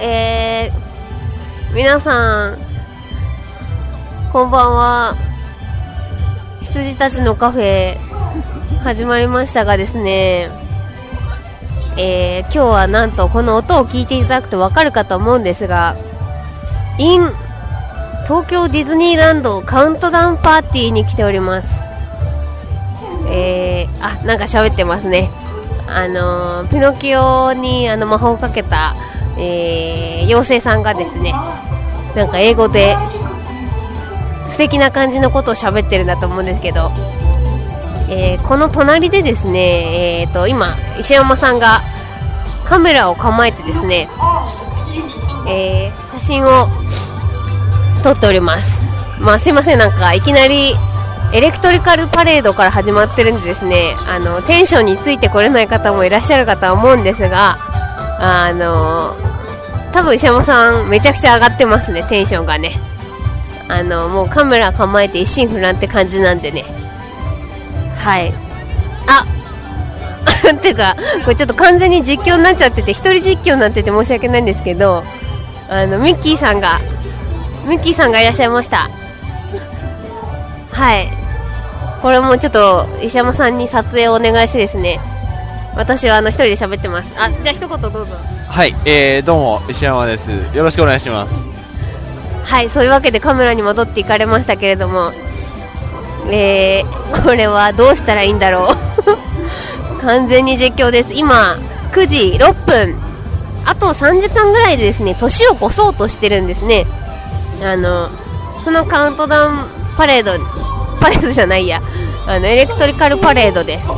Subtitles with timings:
[0.00, 2.56] えー、皆さん、
[4.32, 5.14] こんばんは。
[6.62, 7.96] 羊たちのカフェ、
[8.82, 10.48] 始まりましたがですね、
[11.96, 15.94] えー、今日はなんとこの音を聞いていただくとわかるかと思うんですが、
[16.98, 17.22] in
[18.26, 21.82] 東京ディズニーランドカウントダウンパーティーに来ております。
[23.28, 25.30] えー、あ、なんか喋ってますね。
[25.86, 28.94] あのー、ピノキオにあの魔法をかけた、
[29.38, 31.32] えー、妖精さんがですね、
[32.14, 32.96] なんか英語で
[34.48, 36.90] 素敵な感じのことを喋ってるんだと思うんですけど、
[38.10, 41.80] えー、この隣でですね、えーと、今石山さんが
[42.66, 44.06] カメラを構えてですね、
[45.48, 46.48] えー、写真を
[48.02, 48.88] 撮っております。
[49.20, 50.72] まあすいませんなんかいきなり
[51.34, 57.56] エレクトリカルパレードから始まってるんでですねあのテンションについてこれない方もいらっしゃるかとは思うんですが
[58.18, 59.14] あの
[59.92, 62.72] 多分石山さんめちゃくちゃ上がってますねテンションがね。
[63.68, 66.64] あのもうカメラ構えて一心不乱って感じなんでね。
[67.98, 68.32] はい。
[69.08, 69.24] あ
[70.52, 75.02] っ ていうかこれちょっと完全に実況になっちゃってて一人実況になってて申し訳ないんですけど
[75.70, 76.80] あのミッキーさんが
[77.66, 78.90] ミッキーさんがいらっしゃいました。
[80.72, 81.08] はい。
[82.02, 85.00] これもちょっと石山さんに撮影をお願いしてですね。
[85.76, 87.14] 私はあの一人で喋ってます。
[87.18, 88.16] あじゃあ一言どうぞ。
[88.48, 90.30] はい、えー、どうも石山です。
[90.56, 91.48] よろしくお願いします。
[92.44, 95.10] はいそういうわけでカメラに戻っていかれましたけれども
[96.30, 99.98] えー、これはどうしたらいいんだろう。
[100.02, 101.14] 完全に実況です。
[101.14, 101.56] 今
[101.92, 102.96] 9時6分。
[103.66, 106.86] あと3時間ぐらいでですね年を越そうとしてるんですね。
[107.64, 108.08] あの
[108.62, 109.58] そのカウントダウン
[109.96, 110.32] パレード
[111.00, 111.80] パレードじゃないや。
[112.26, 113.82] あのエレクトリカルパレードで。
[113.82, 113.90] す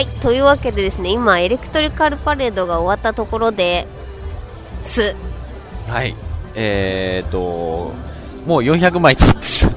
[0.00, 3.84] はいというわけでですね今エレクトリカルパレードが終わったところで
[4.82, 5.14] す
[5.90, 6.14] はい
[6.54, 7.92] えー、っと
[8.46, 9.72] もう400枚撮ってしま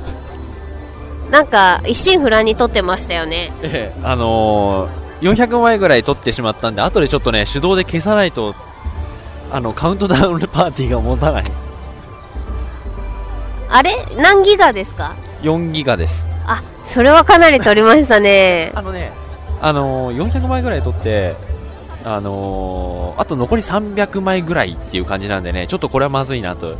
[1.28, 8.56] うなんか一心不乱に撮ってましたよねええあのー400枚ぐらい取ってしまったんで、後でちょっとね、手動で消さないと、
[9.52, 11.44] あの、カウントダウンパーティーが持たない。
[13.70, 13.90] あれ？
[14.18, 16.28] 何ギガですか ?4 ギガです。
[16.46, 18.72] あ、それはかなり取りましたね。
[18.76, 19.14] あのね、
[19.64, 21.36] あのー、400枚ぐらい取って、
[22.06, 26.76] あのー、あと残り300枚ぐらいっていう感じなんでね、ちょっとこれはまずいなと。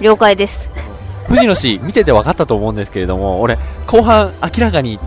[0.00, 0.70] 了解です。
[1.26, 5.00] 藤野氏、見てて分かったと思うんですけれども、俺、後半明らかに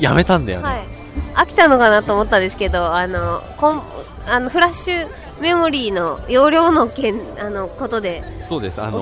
[0.00, 0.64] やめたんだよね。
[0.66, 0.98] はい
[1.34, 3.82] 飽きたのかなと思ったんですけどあのこん
[4.28, 5.08] あのフラッシュ
[5.40, 9.00] メモリーの容量の件あのことでそうですあの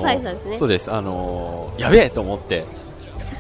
[0.57, 2.65] そうですあのやべえと思って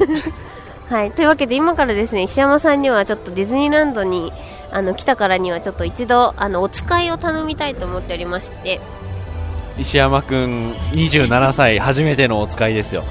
[0.88, 1.10] はい。
[1.10, 4.30] というわけで今からですね石山さんにはちょっとディズニーランドに
[4.70, 8.80] あの来たからにはちょっと一度あのお使いを頼みたいと思っておりまして。
[9.78, 13.02] 石山君27歳初めてのお使いですよ。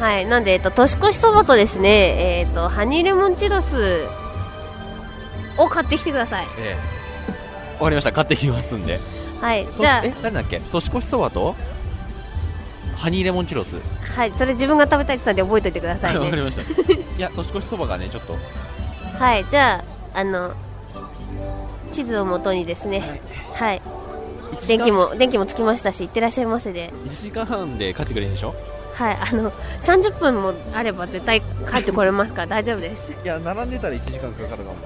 [0.00, 0.26] はい。
[0.26, 4.06] なんで、えっと、年越しそばとですね、えっと、ハニーレモンチュロス
[5.58, 6.46] を買ってきてください。
[6.60, 7.32] ええ。
[7.78, 8.12] わかりました。
[8.12, 9.00] 買ってきますんで。
[9.40, 9.66] はい。
[9.66, 10.60] じゃあえ誰だっけ？
[10.60, 11.56] 年越しそばと？
[12.96, 13.76] ハニーレモンチュロス。
[14.16, 16.20] はいそれ自分が食べたいって言ったんで覚えておいてくださいね。
[16.24, 16.62] わかりました。
[16.62, 18.34] いや年越しそばがねちょっと。
[19.22, 20.52] はいじゃああの
[21.92, 23.00] 地図をもとにですね。
[23.00, 23.20] はい、
[23.54, 23.82] はい。
[24.68, 26.92] 電気も電気もつきましたし、いってらっしゃいませで。
[27.06, 28.54] 1時間半で帰ってくれるんでしょ？
[28.94, 33.12] はい、あの30分もあれば絶対帰ってこれますから大丈夫です。
[33.12, 34.76] いや、並んでたら1時間かかるかも。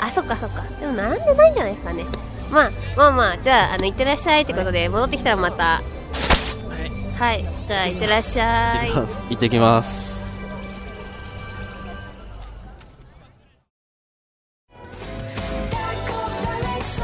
[0.00, 0.62] あそっかそっか。
[0.78, 2.04] でも並んでないんじゃないですかね。
[2.52, 5.80] まあまあまあじゃああの行ってらっしゃいってことで戻ってきたらまた
[7.18, 8.90] はい、はい、じゃあ行ってらっしゃい。
[8.90, 10.24] 行ってきます。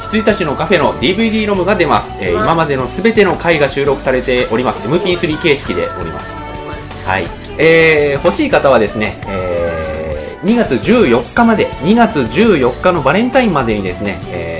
[0.03, 4.87] 羊たちのカフェの DVD ロムが出ます、えー、今までのすべての回が収録されております。
[4.89, 6.37] MP3 形式でおります。
[7.07, 7.27] はい、
[7.59, 9.71] えー、欲しい方はですね、えー
[10.43, 14.60] 2月14日まで、2月14日のバレンタインまでにですね、え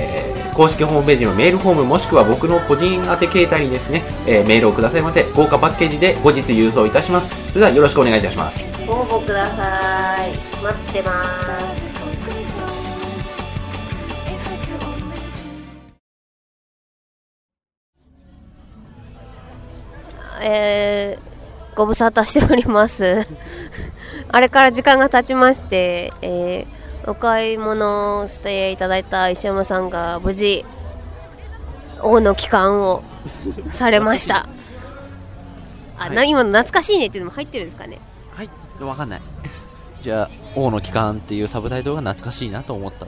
[0.61, 5.23] 公式ホームページのメールフォームもしくは僕の個人宛て携帯にですね、えー、メールをくださいませ。
[5.31, 7.49] 豪華パッケージで後日郵送いたします。
[7.49, 8.63] それではよろしくお願いいたします。
[8.87, 10.29] 応募ください。
[10.63, 11.71] 待ってます。
[20.43, 23.27] えー、ご無沙汰しております。
[24.29, 30.65] あれから時間が経ちまして、えー、お買い物をしていただいた石山さんが無事
[32.01, 33.03] 王の帰還を
[33.69, 34.47] されました。
[35.97, 37.99] あ、 はい、今の懐かしいねっていうのも入ってるんですかね？
[38.35, 38.49] はい。
[38.83, 39.21] わかんない。
[40.01, 43.05] じゃあ王の帰還っていうサブタイトルが懐かしいなと思った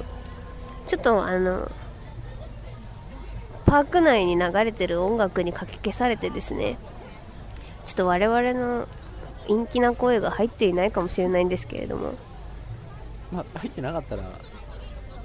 [0.85, 1.71] ちょっとあの
[3.65, 6.77] パーク内に流れてる音楽にかき消されてですね。
[7.85, 8.87] ちょっと我々の
[9.47, 12.13] 陰気な声が入っていないかもしれないんですけれども
[13.33, 14.23] まあ入ってなかったら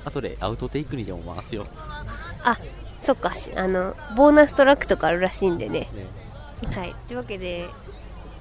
[0.04, 1.66] 後でアウトテイクにでも回すよ、
[2.44, 2.56] あ
[3.00, 3.34] そっか。
[3.34, 5.80] しあのボーナストラックとかあるらしいんでね。
[5.80, 5.88] ね。
[6.74, 6.94] はい。
[7.06, 7.68] というわけで、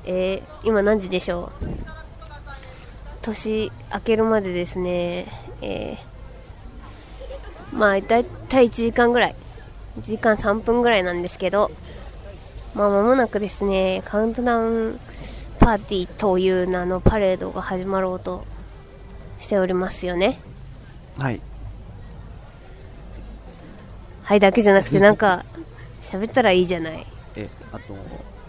[0.05, 1.65] えー今何時でしょう？
[3.21, 5.25] 年明けるまでですね。
[5.61, 9.35] えーまあだいたい1時間ぐらい。
[9.97, 11.71] 1時間3分ぐらいなんですけど
[12.75, 14.99] まあ間もなくですねカウントダウン
[15.59, 18.45] パーティーという名のパレードが始まろうと
[19.39, 20.39] しておりますよね。
[21.17, 21.41] はい。
[24.23, 25.45] はいだけじゃなくてなんか
[26.01, 27.05] 喋ったらいいじゃない。
[27.35, 27.83] えあと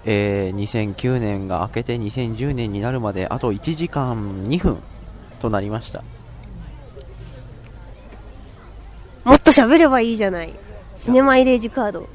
[0.05, 4.79] えー2009年が明けて2010年になるまであと1時間2分
[5.41, 6.03] となりました。
[9.25, 10.51] もっと喋ればいいじゃない。
[10.97, 12.09] シネマイレージカード。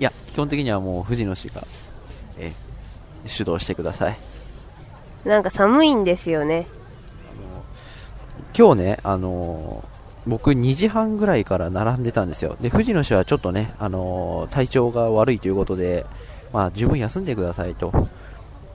[0.00, 1.62] いや基本的にはもう藤野氏が、
[2.38, 2.68] えー
[3.24, 4.18] 主導してください
[5.24, 6.66] なんか寒いんですよね。
[8.56, 12.54] 今日ね、あのー僕2時半ぐらいから並んでたんですよ。
[12.60, 16.04] で、藤野氏はちょっとね、あのー体調が悪いということで、
[16.52, 17.92] まあ、十分休んでくださいと。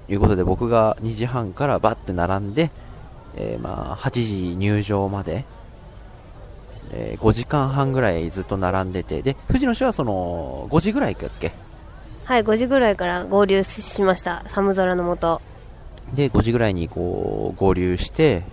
[0.09, 2.71] いうことで、僕が2時半からバッて並んで、
[3.35, 5.45] えーまあ、8時入場まで、
[6.91, 11.51] えー5時間半ぐらいずっと並んでて、で、藤野氏はその、5時ぐらいだっけ？
[12.25, 14.43] はい5時ぐらいから合流しました。
[14.47, 15.39] 寒空の下
[16.13, 18.43] で、5時ぐらいにこう、合流して、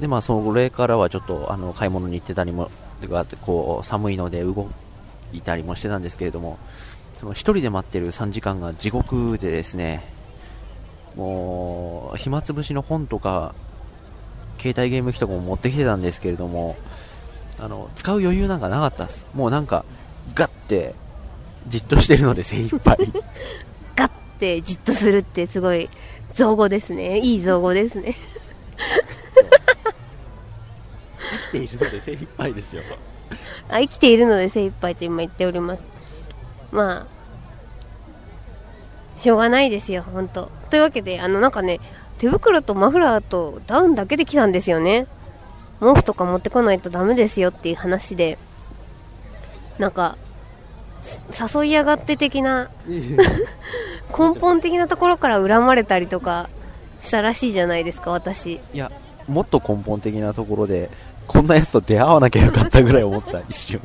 [0.00, 2.70] で、まあ、それからはちょっと、あの、買い物に行ってたりも、
[3.02, 4.68] がこう、寒いので動
[5.32, 6.58] いたりもしてたんですけれども、
[7.12, 10.04] その一人で待ってる3時間が地獄でですね、
[11.16, 13.54] もう、暇つぶしの本とか、
[14.58, 16.76] 携帯ゲーム機とかも持ってきてたんですけれども、
[17.60, 19.28] あの、使う余裕なんかなかったです。
[19.34, 19.84] もうなんか、
[20.34, 20.94] ガッて、
[21.66, 22.96] じっとしてるので精一杯。
[24.38, 25.90] ガッてじっとするってすごい
[26.32, 27.18] 造語ですね。
[27.18, 28.14] いい造語ですね。
[31.32, 32.82] 生きているので精一杯ですよ。
[33.68, 35.82] あ生きているので精一杯と今言っております。
[36.70, 37.06] ま
[39.16, 40.50] あしょうがないですよ本当。
[40.70, 41.80] というわけであのなんかね
[42.18, 45.06] 手袋とマフラーとダウンだけで来たんですよね。
[45.80, 48.38] 毛布とか持ってこないとダメですよっていう話で。
[49.78, 50.16] なんか
[51.02, 51.20] す
[51.58, 52.68] 誘い上がって的な
[54.16, 56.48] 根本的なところから恨まれたりとか
[57.00, 58.54] したらしいじゃないですか私。
[58.54, 58.90] いや、
[59.28, 60.88] もっと根本的なところで、
[61.26, 63.80] こんなやつと出会わなきゃよかったぐらい思った、 一瞬。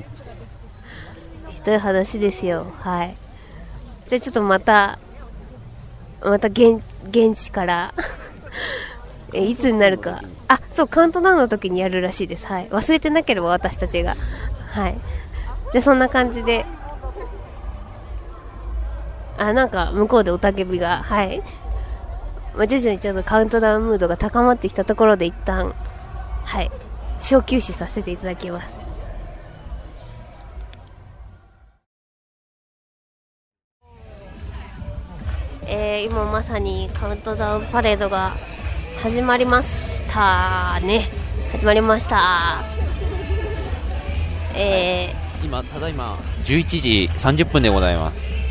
[1.50, 2.66] ひどい話ですよ。
[2.80, 3.16] はい。
[4.08, 5.00] じゃあちょっとまた
[6.22, 7.94] また現現地から
[9.34, 10.22] えいつになるか。
[10.48, 12.48] あそうカウントダウンの時にやるらしいです。
[12.48, 12.68] はい。
[12.70, 14.16] 忘れてなければ私たちが。
[14.72, 14.96] はい。
[15.72, 16.66] じゃあそんな感じで
[19.38, 21.42] あなんか向こうで雄たけびがはい、
[22.56, 25.74] まあ、徐々にちょっとカウントダウンムードが高まってきたところで一旦
[26.46, 26.72] はい。
[27.20, 28.80] 小休止させていただきます。
[35.68, 38.34] えー今まさにカウントダウンパレードが
[39.02, 41.00] 始まりましたね。
[41.54, 42.74] 始まりました。
[44.56, 45.10] え
[45.44, 46.13] 今、ただいま、
[46.44, 48.43] 11時30分でございます。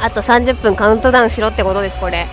[0.00, 2.26] ーあと30分カウントダウンしろってことですこれ。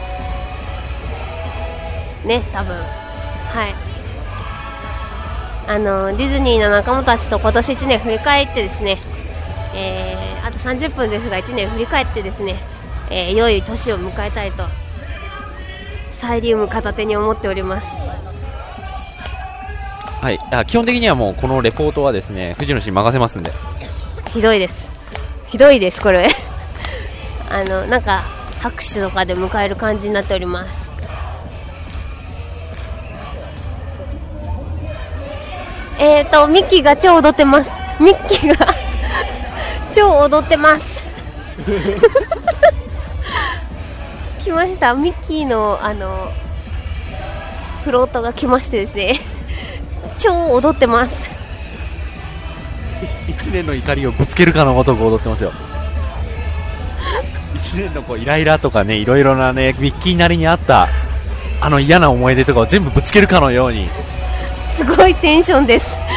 [2.26, 2.76] ね多分。
[2.76, 3.76] はい。
[5.68, 8.98] あのディズニーの仲間たちと今年1年振り返ってですね。
[9.76, 12.56] えーあと30分ですが1年振り返ってですね、
[13.10, 14.64] えー良い年を迎えたいと
[16.12, 17.92] サイリウム片手に思っております。
[20.22, 20.40] はい。
[20.52, 23.52] あ基本的にはもう、このレポートはですね、藤野氏に任せますんで。
[24.32, 24.90] ひどいです。
[25.48, 26.28] ひどいですこれ
[27.54, 28.24] あのなんか
[28.62, 30.92] 拍手とかで迎える感じになっております。
[36.00, 37.72] えーとミッキーが超踊ってます。
[38.00, 38.66] ミッキーが
[39.94, 41.12] 超踊ってます。
[44.44, 44.96] 来ました。
[44.96, 46.32] ミッキーのあの
[47.84, 49.14] フロートが来ましてですね。
[50.18, 51.30] 超踊ってます。
[53.28, 55.54] 1年の怒りをぶつけるかのごとく踊ってますよ。
[57.64, 60.88] 1年のこうイライラとかね、いろいろなね、ミッキーなりにあった、
[61.62, 63.88] あの嫌な思い出とかを全部ぶつけるかのように、
[64.62, 65.98] すごいテンションです。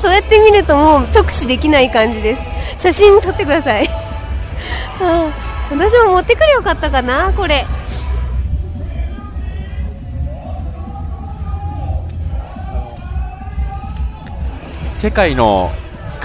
[0.00, 2.42] そうやって見るともう直視できない感じです。
[2.76, 3.84] 写真撮ってください。
[3.84, 3.88] うん
[5.78, 7.64] 私も持ってくれよかったかなこれ。
[14.90, 15.70] 世界の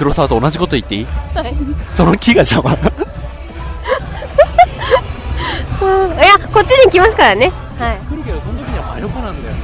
[0.02, 1.06] 黒沢と同じこと言っていい？
[1.06, 1.54] はい。
[1.94, 2.74] その木が邪魔。
[2.74, 2.78] うん。
[6.18, 7.52] いやこっちに来ますからね。
[7.78, 8.00] はい。
[8.10, 9.56] 来るけど、その時には真横なんだよ。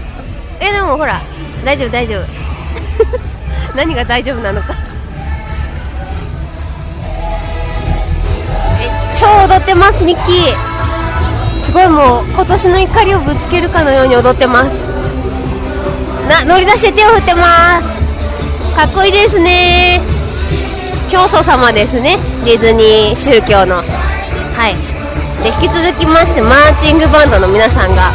[0.59, 1.19] えでもほら
[1.65, 2.25] 大丈夫大丈夫。
[3.75, 4.75] 何が大丈夫なのか。
[8.79, 8.87] え
[9.19, 10.55] 超踊ってますミッキー。
[11.59, 14.85] すごいもう今年の怒りをぶつけるかのように踊ってます。
[16.29, 18.13] な乗り出して手を振ってます。
[18.75, 19.99] かっこいいですね
[21.09, 22.17] 教祖様ですね。
[22.45, 23.75] ディズニー宗教の。
[23.75, 24.75] はい。
[25.43, 28.11] で引き続きましてマーチングバンドの皆さんが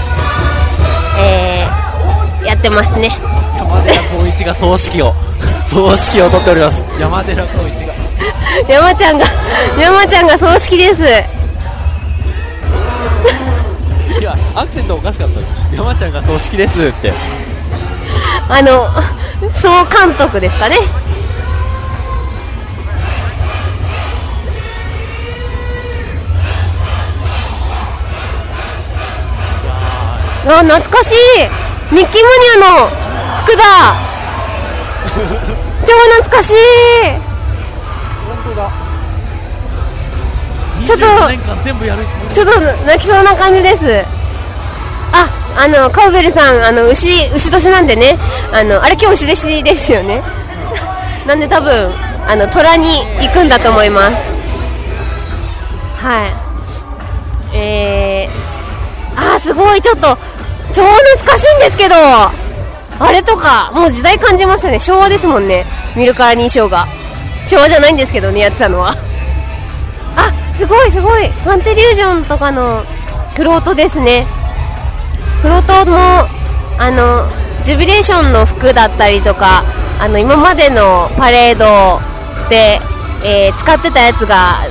[1.18, 3.08] えー、やってますね。
[3.56, 5.14] 山寺宏一が葬式を、
[5.66, 6.84] 葬式を取っております。
[6.98, 7.92] 山寺宏一が。
[8.68, 9.26] 山ちゃんが
[9.78, 11.02] 山ちゃんが葬式です。
[14.20, 15.46] いや、アクセントおかしかったよ。
[15.74, 17.12] 山ちゃんが葬式ですって。
[18.48, 18.90] あの
[19.50, 20.76] 総監督ですかね
[30.44, 32.90] あ懐かしいミッキーマニアの
[33.44, 33.62] 服だ
[35.84, 36.54] 超懐かしい
[38.44, 38.70] 本当だ。
[40.84, 44.04] ちょっと25年間全部やるつもりちょっと泣きそうな感じです。
[45.12, 48.18] あ、あのカウベルさん、あの牛牛年なんでね、
[48.52, 50.22] あのあれ今日牛年ですよね。
[51.26, 51.94] なんで多分
[52.26, 54.22] あの虎に行くんだと思います。
[56.02, 56.32] はい。
[57.54, 60.16] えー、あーすごいちょっと
[60.72, 64.80] 超懐かしいんですけど、あれとかもう時代感じますよね。
[64.80, 65.64] 昭和ですもんね。
[65.96, 66.86] 見るから認証が
[67.44, 68.94] 昭和じゃないんですけどねやってたのは。
[70.16, 72.82] あすごいすごいファンテリュージョンとかの
[73.34, 74.26] フロートですね
[75.40, 75.96] フロートも
[76.78, 77.26] あの
[77.64, 79.62] ジュビレーションの服だったりとか
[80.00, 81.98] あの今までのパレード
[82.48, 82.78] で、
[83.24, 84.66] えー使ってたやつが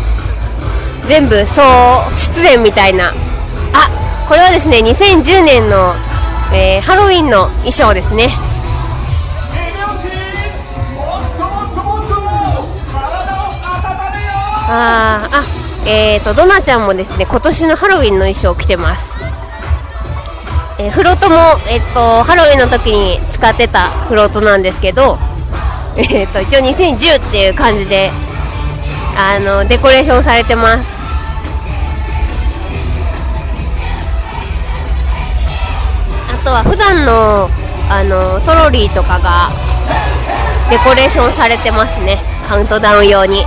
[1.08, 1.62] 全部総
[2.13, 3.12] 出演みたいな
[4.32, 5.92] これはですね2010年の、
[6.56, 8.30] えーハロウィンの衣装ですね。
[14.70, 15.44] あーあ
[15.86, 19.18] えーとドナちゃんもですね今年のハロウィンの衣装を着てます、
[20.80, 21.36] えーフロートも、
[21.74, 25.18] えっとハロウィンの時に使ってたフロートなんですけど、
[26.00, 28.08] えー、と一応2010っていう感じで
[29.20, 31.00] あのデコレーションされてます
[36.43, 37.50] とは普段の
[37.91, 39.50] あのトロリーとかが
[40.69, 42.17] デコレーションされてますね。
[42.48, 43.43] カウントダウン用に。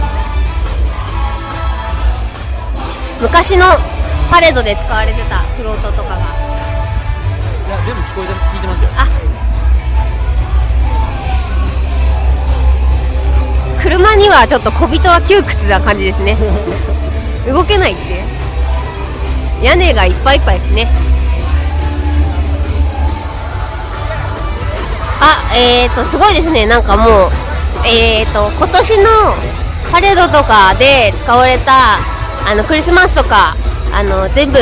[3.20, 3.64] 昔の
[4.30, 6.16] パレードで使われてたフロートとかが。
[6.16, 6.20] い
[7.70, 8.90] や、全部聞こえて、聞いてますよ。
[8.96, 9.08] あ。
[13.82, 16.36] 車にはちょっと小人は窮屈な感じですね。
[17.48, 18.22] 動けないって。
[19.62, 21.13] 屋根がいっぱいいっぱいですね
[25.24, 26.66] あえーとすごいですね。
[26.66, 27.08] なんかもう
[27.88, 29.04] えーと今年の
[29.90, 31.96] パレードとかで使われた
[32.50, 33.56] あのクリスマスとか
[33.94, 34.58] あの全部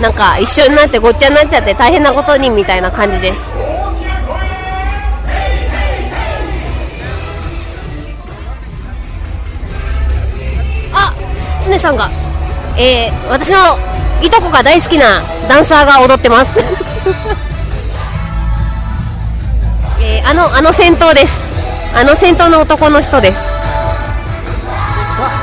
[0.00, 3.56] なんか一緒になってごっちゃになっちゃって大変なことにみたいな感じです。
[10.94, 11.12] あ
[11.64, 12.10] 常さんが、
[12.78, 13.58] えー、私の
[14.22, 16.60] いとこが大好きなダンサーが踊ってます、
[20.26, 21.46] あのあの戦闘です。
[21.96, 23.54] あの戦闘の男の人です。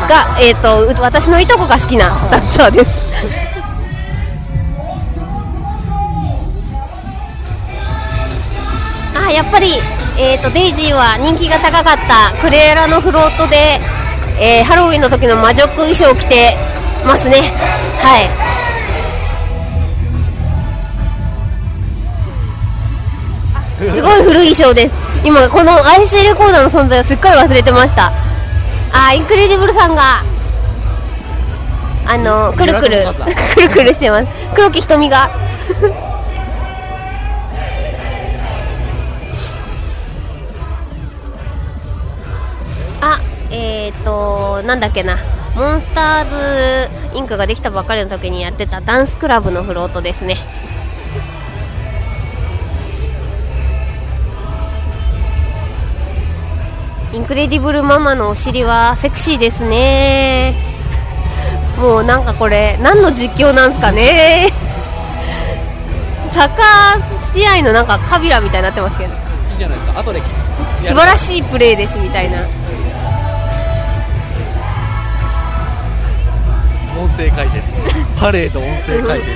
[0.10, 0.68] が、えー、と
[1.02, 3.06] 私のいとこが好きなダンサーです。
[9.25, 9.68] あやっぱり、
[10.20, 13.80] えー、とデイジーは人気が高かったクレーラのフロートで、
[14.42, 16.58] えーハロウィンの時の魔女衣装を着て
[17.06, 17.38] ますね。
[18.02, 18.42] はい。
[23.92, 25.02] すごい古い衣装です。
[25.25, 28.08] 今この IC レコーダーの存在をすっかり忘れてました。
[28.94, 30.02] あーインクレディブルさんが
[32.08, 32.98] あのくるくる
[33.56, 34.28] くるくるしてます。
[34.56, 35.30] 黒木瞳が。
[43.02, 43.20] あ
[43.52, 45.18] えっ、ー、となんだっけな。
[45.56, 50.36] モンスターズインクができたばっかりの時にやってたダンスクラブのフロートですね
[57.13, 60.55] インクレディブルママのお尻はセクシーですね。
[61.79, 64.48] もうなんかこれ何の実況なんすかね。
[66.27, 69.13] サッカー試合のなんかカビラみたいになってますけど。
[69.13, 70.00] いいんじゃないですか。
[70.00, 70.22] 後で
[70.82, 72.39] 素晴らしいプレーですみたいな。
[77.00, 77.62] 音声解説。
[78.20, 79.29] パレード音声解説。
[79.29, 79.36] い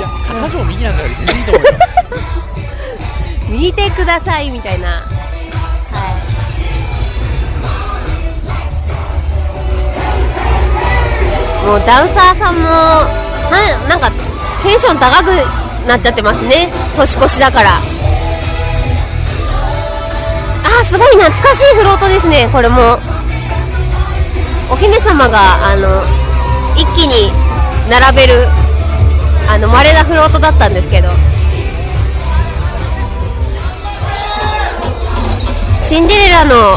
[0.00, 1.70] や坂上右なんかより全然いいと思うよ
[3.50, 4.86] 見てくださいみたいな。
[4.86, 5.00] はい。
[11.66, 14.10] もうダンサーさんもななんか
[14.62, 15.26] テンション高く
[15.88, 16.70] なっちゃってますね。
[16.96, 17.70] 年越しだから。
[17.70, 22.48] あーすごい懐かしいフロートですね。
[22.52, 22.98] これも。
[24.72, 25.88] お姫様があの
[26.76, 27.32] 一気に
[27.90, 28.46] 並べる
[29.50, 31.08] あの稀なフロートだったんですけど。
[35.80, 36.76] シンデレラの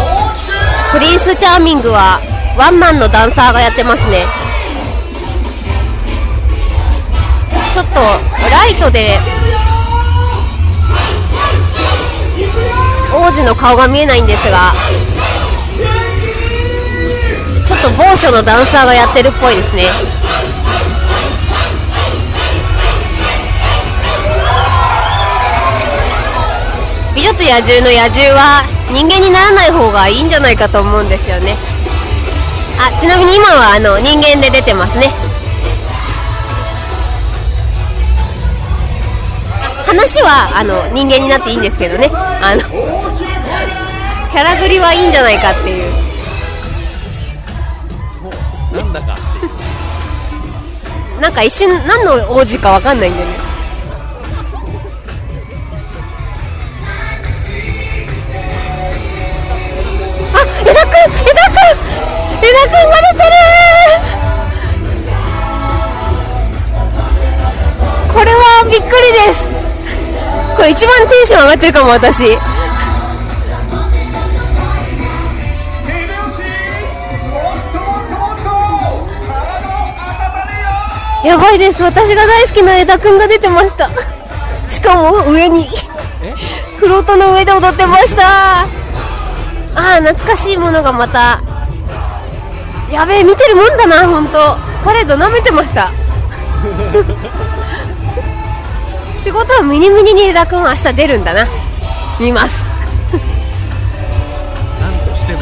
[0.93, 2.21] プリンスチャーミングは
[2.57, 4.25] ワンマンのダンサーがやってますね。
[7.73, 9.19] ちょっとライトで
[13.13, 14.71] 王子の顔が見えないんですが
[17.65, 19.83] ちょっと某所のダンサーがやってるっぽいですね。
[27.15, 31.57] 美女と野獣の野獣は人間にならない方がいいんじゃないかと思うんですよね。
[32.79, 35.07] あちなみに今はあの人間で出てますね。
[39.63, 42.07] あ話はあの人間になっていいんですけどね。
[42.13, 42.61] あの
[44.29, 45.81] キャラ繰りはいいんじゃないかっていう。
[48.73, 49.53] なんだかっていう。
[51.19, 53.42] なんか一瞬何の王子かわかんないんだよね
[70.73, 72.23] 一番テンション上がってるかも私。
[81.23, 83.87] やばいです私が大好きな江田くんが出てました。
[84.67, 85.63] しかも上に。
[86.79, 88.23] フロートの上で踊ってました。
[88.63, 88.65] あ
[89.75, 91.39] あ懐かしいものがまた。
[92.91, 95.91] やべえ見てるもんだな本当パレード舐めてました。
[99.33, 101.45] ことはミニミニに江田くん明日出るんだな。
[102.21, 103.17] 見ます。
[104.79, 105.39] なんとしても。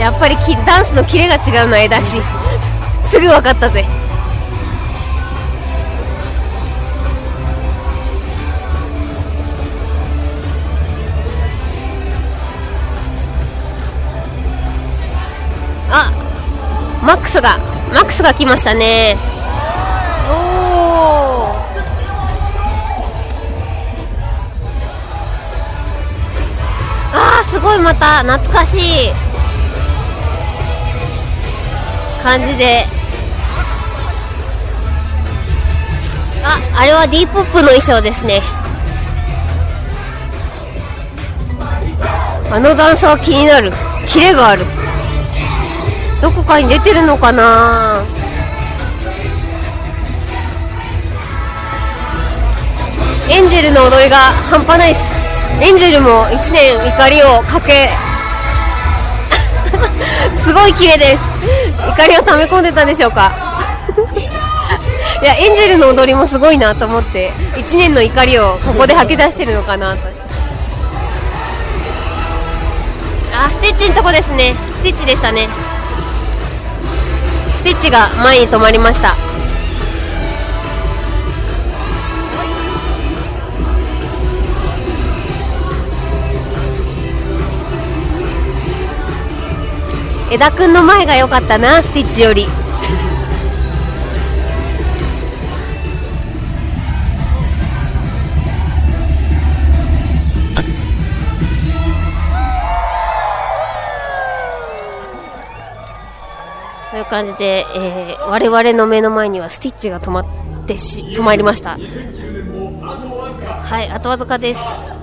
[0.00, 2.20] やっぱりきダンスのキレが違うのは枝し。
[3.02, 3.84] すぐ分かったぜ
[17.02, 17.58] マックスが
[17.92, 19.16] マックスが来ましたね。
[20.30, 21.52] おお
[27.12, 28.76] あーすごいまた懐かし
[29.08, 29.12] い。
[32.22, 32.86] 感じで。
[36.44, 38.40] ああれはディープップの衣装ですね。
[42.52, 43.72] あのダンサー気になる。
[44.06, 44.64] キレがある。
[46.22, 48.00] どこかに出てるのかな？
[53.30, 54.16] エンジェルの踊りが
[54.50, 55.20] 半端ないっす。
[55.62, 57.88] エンジェルも1年怒りをかけ
[60.36, 61.22] すごい綺麗です。
[61.88, 63.32] 怒りを溜め込んでたんでしょうか？
[65.22, 69.98] いやエンジェルの踊りもすごいなと思って1年の怒りをここで吐き出してるのかなと。
[73.34, 74.54] あステッチのとこですね。
[74.70, 75.48] ステッチでしたね。
[77.62, 79.14] スティッチが前に止まりました。
[90.32, 92.46] 枝くんの前が良かったなスティッチより。
[107.12, 110.26] 感じで、えー、我々の目の前にはスティッチが止まっ
[110.66, 111.72] てし止まりました。
[111.72, 111.78] は
[113.82, 114.94] いあとわずかです。
[114.94, 114.96] あ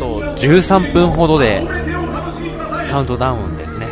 [0.00, 1.62] と13分ほどで
[2.90, 3.86] カウントダウンですね。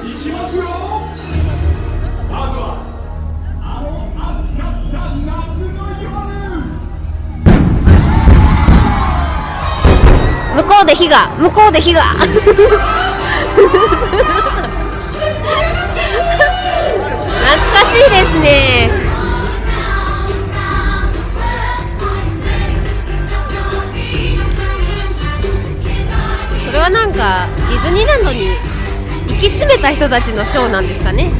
[10.56, 13.09] 向こうで火が向こうで火が。
[17.90, 18.90] しいですね。
[26.66, 28.54] これはなんかディズニーランドに行
[29.40, 31.32] き詰めた人たちのショーなんですかね。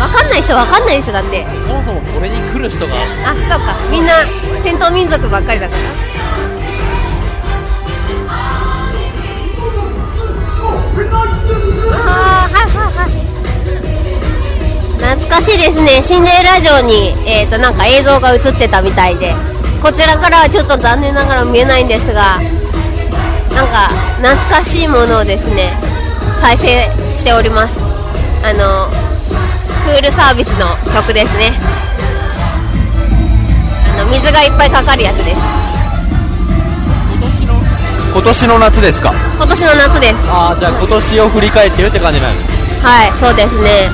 [0.00, 1.44] わかんない人わかんないでしょだって。
[1.66, 2.94] そもそもこれに来る人が。
[3.26, 3.76] あそうか。
[3.90, 4.12] みんな
[4.64, 5.82] 戦闘民族ばっかりだから。
[12.04, 12.61] あーはいはいはい
[15.12, 16.02] 懐かしいですね。
[16.02, 19.36] シンデレラ城に、えー、となんか映像が映ってたみたいで。
[19.82, 23.90] こちらからはちょっと残念ながら見えないんですがなんか
[24.22, 25.66] 懐かしいものをですね
[26.38, 26.86] 再生
[27.18, 27.82] しております。
[28.46, 28.86] あの
[29.82, 31.50] クールサービスの曲ですね。
[33.98, 35.42] あの水がいっぱいかかるやつです。
[38.14, 38.58] 今年の？
[38.60, 39.10] 夏ですか？
[39.10, 40.30] 今年の夏です。
[40.30, 43.90] ああじゃあ今年を振り返ってるって感じなんですはいそうですね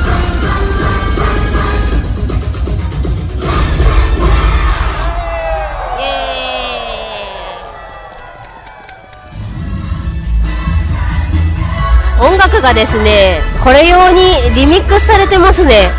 [12.39, 15.91] 楽がですねこれ用にリミックスされてますね。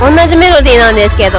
[0.00, 1.38] 同じメロディーなんですけど。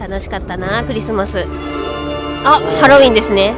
[0.00, 1.44] 楽しかったなクリスマス。
[2.44, 3.54] あハロウィンですね。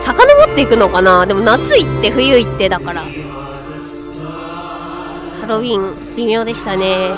[0.00, 1.26] 遡っていくのかな？
[1.26, 3.04] でも夏行って冬行ってだから。
[5.50, 7.10] ロウィン微妙でしたね。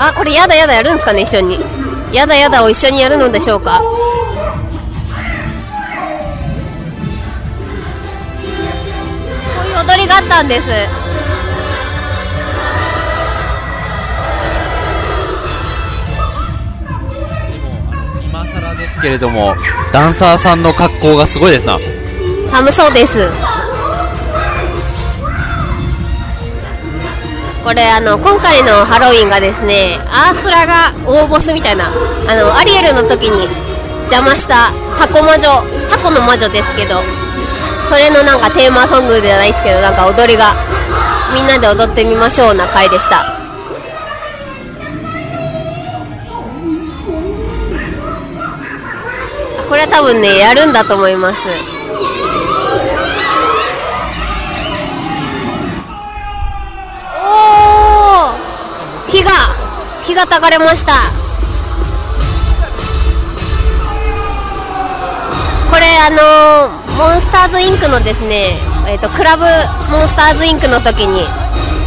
[0.00, 1.56] あこれやだやだやるんですかね一緒に。
[2.12, 3.78] やだやだを一緒にやるのでしょうか。
[3.78, 3.84] こ
[9.62, 11.01] ういう踊りがあったんです。
[19.02, 19.54] けれども
[19.92, 21.78] ダンサーさんの格好がすごいですな。
[22.46, 23.18] 寒そうです。
[27.64, 31.90] これあの今回のハロウィンがですねアースラが大ボスみたいなあ
[32.34, 33.46] のアリエルの時に
[34.10, 35.46] 邪魔したタコ魔女
[35.88, 36.98] タコの魔女ですけど
[37.86, 40.54] それのなんかテーマソングじゃないですけどなんか踊りが
[41.34, 43.31] みんなで踊ってみましょうな回でした。
[49.72, 51.48] これは多分ねやるんだと思います。
[51.48, 51.52] お
[58.28, 58.36] お
[59.08, 59.30] 火が
[60.04, 60.92] 火がたかれました。
[65.72, 68.44] これあのーモンスターズインクのですね
[68.92, 69.52] えっ、とクラブモン
[70.06, 71.24] スターズインクの時に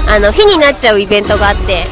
[0.09, 1.85] あの火になっちゃうイベントがあって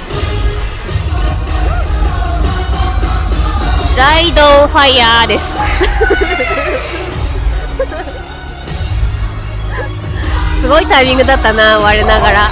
[4.04, 5.56] ライドオンファイヤーです。
[10.60, 12.50] すごいタイミングだったな我ながら。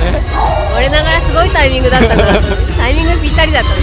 [0.76, 2.16] 我ながらすごいタイミングだったな。
[2.80, 3.76] タイミングぴったりだったな。
[3.76, 3.80] あ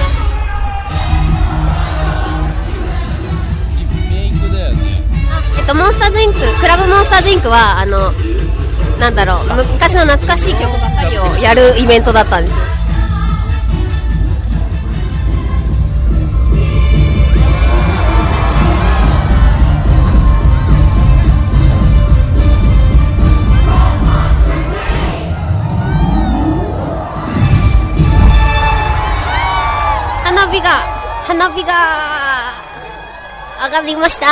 [5.58, 8.10] えっとモンスターズインククラブモンスターズインクはあの
[8.98, 12.77] なんだろう昔の懐かしい曲ばかりをやるイベントだったんですよ
[33.68, 34.26] 上がりました。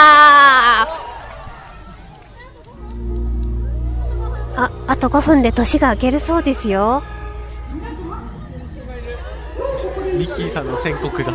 [4.58, 7.02] ああと5分で年が明けるそうですよ。
[10.14, 11.34] ミッキーさんの宣告だ。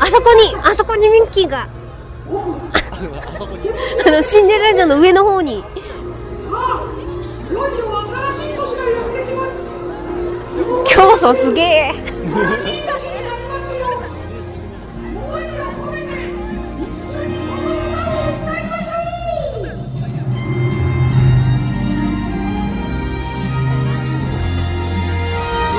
[0.00, 1.68] あそこにあそこにミッキーが。
[4.06, 5.62] あのシンデレラ城の上の方に。
[10.86, 11.92] 競争すげえ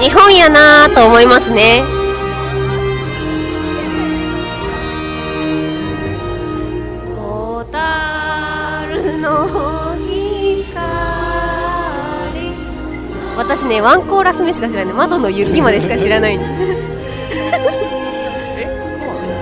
[0.01, 1.83] 日本やなと思いますね。
[13.37, 16.51] 私ねワンコーラス目しか知らない窓の雪までしか知らないんです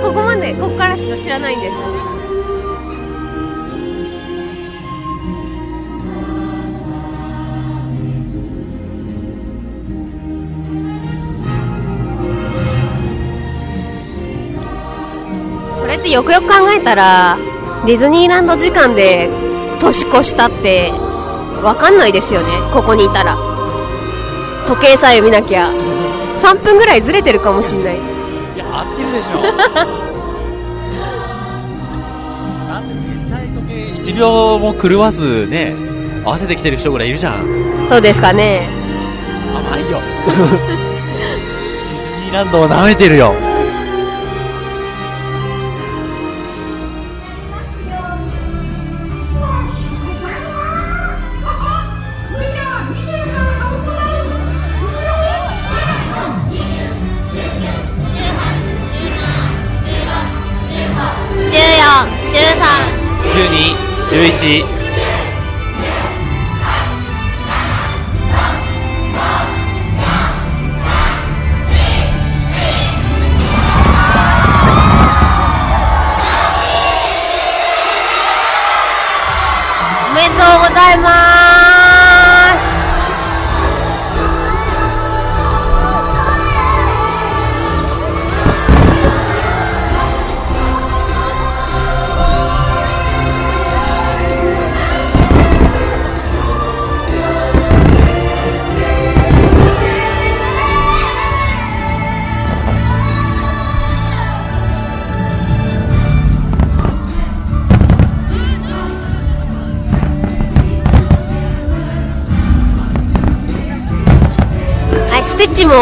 [0.02, 2.09] ここまでここからしか知らないんです
[15.89, 17.38] れってよくよく考えたら
[17.86, 19.30] ディズニーランド時間で
[19.82, 20.91] 年越したって
[21.63, 22.47] わかんないですよね。
[22.73, 23.36] ここにいたら。
[24.67, 25.71] 時計さえ見なきゃ。
[26.41, 27.95] 3分ぐらいずれてるかもしんない。
[27.95, 27.99] い
[28.58, 29.41] や合ってるでしょ。
[32.69, 33.73] だって絶対時計
[34.12, 35.75] 1秒も狂わずね
[36.23, 37.34] 合わせてきてる人ぐらいいるじゃん。
[37.89, 38.69] そうですかね。
[39.54, 39.99] 甘いよ。
[40.28, 40.36] ディ
[42.06, 43.34] ズニーランドを舐めてるよ
[64.41, 64.79] 一。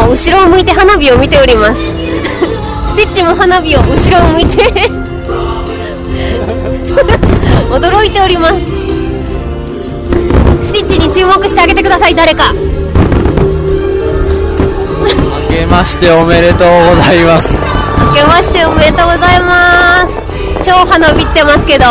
[0.08, 1.92] 後ろを向いて花火を見ております。
[1.92, 4.56] ステッチも花火を後ろを向いて。
[7.70, 8.54] 驚いております。
[10.60, 12.54] ステッチに注目してあげてください誰か。
[12.54, 12.60] 明
[15.54, 17.60] けましておめでとうございます。
[18.14, 20.22] 明けましておめでとうございます。
[20.62, 21.84] 超花火ってますけど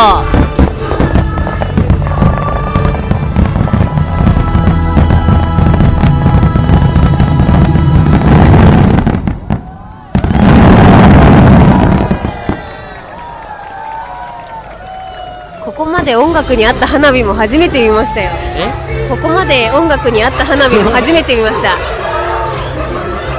[16.08, 18.32] で音楽に合った花火も初めて見ましたよ。
[18.56, 19.10] え？
[19.10, 21.76] ここまで音楽に合った花火も初めて見ました。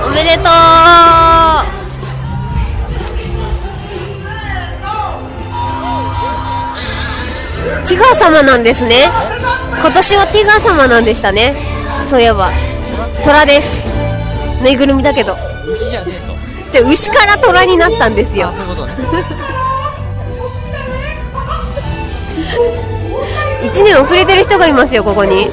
[0.06, 0.44] おめでとう。
[7.88, 8.96] ティガー様なんですね。
[9.80, 11.54] 今年はティガー様なんでしたね。
[12.06, 12.50] そういえば。
[13.24, 14.62] 虎です。
[14.62, 15.34] ぬいぐるみだけど。
[15.72, 16.36] 牛じゃねえと。
[16.70, 18.50] じゃあ牛から虎になったんですよ。
[18.52, 18.58] ね
[23.68, 25.44] 1年遅れてる人がいますよここに。
[25.44, 25.52] す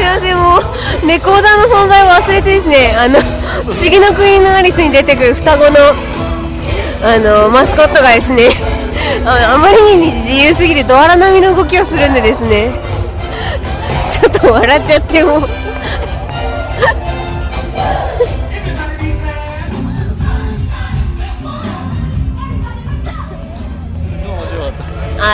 [0.00, 3.20] いませんもうレコーダーの存在を忘れてですねあの
[3.62, 5.78] 「不思議の国のアリス」に出てくる双子の
[7.04, 8.48] あのマスコットがですね
[9.24, 12.72] ああまりに自由すぎてドアラ並みの動きをするんでですね
[14.10, 15.57] ちょっと笑っちゃってもう。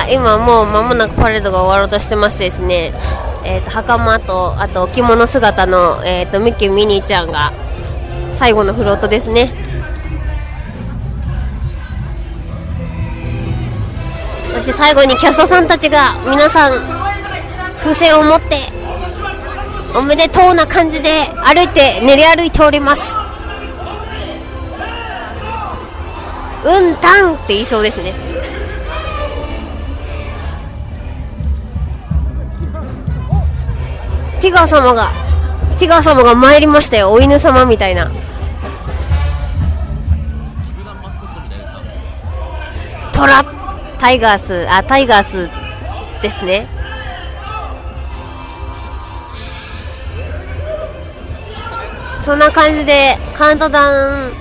[0.02, 2.90] あ今もう間もなくパレードが終わろうとしてましてですね、
[3.44, 7.52] えー、と袴とあと着物姿の、えー、とミッキーミニーちゃんが
[8.32, 9.48] 最後のフロートですね。
[14.54, 16.72] そして最後にキャストさんたちが皆さん
[17.78, 18.56] 風船を持って
[19.98, 21.08] おめでとうな感じで
[21.44, 23.18] 歩いて練り歩いております。
[26.66, 28.12] うんたんって言いそうですね。
[34.44, 35.08] ティガー様が
[35.78, 37.10] ティガー様が参りましたよ。
[37.12, 38.10] お犬様みたいな。
[43.14, 43.42] トラ
[43.98, 45.48] タイガースあタイガース
[46.20, 46.66] ですね。
[52.20, 54.32] そんな感じでカウントダウン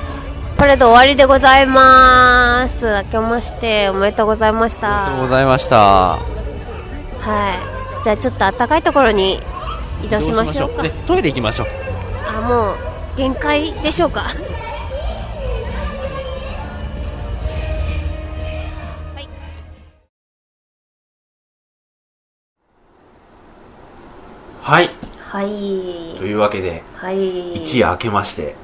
[0.57, 2.87] パレード終わりでございます。
[2.87, 5.05] 明けましておめでとうございました。
[5.05, 5.77] ありがとうございました。
[5.77, 6.17] は
[8.01, 8.03] い。
[8.03, 9.39] じゃあちょっと暖かいところに
[10.03, 11.67] 移動しましょうか、ね、トイレ行きましょう。
[12.27, 14.21] あもう限界でしょうか。
[24.61, 24.89] はい、
[25.19, 28.55] はい、はい、というわけで、はい、一夜明けまして。